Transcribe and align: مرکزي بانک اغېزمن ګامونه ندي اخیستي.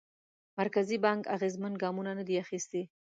مرکزي 0.59 0.97
بانک 1.05 1.23
اغېزمن 1.35 1.73
ګامونه 1.81 2.11
ندي 2.19 2.35
اخیستي. 2.43 2.83